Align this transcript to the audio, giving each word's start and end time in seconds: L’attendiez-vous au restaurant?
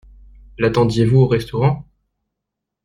L’attendiez-vous 0.57 1.19
au 1.19 1.27
restaurant? 1.27 1.87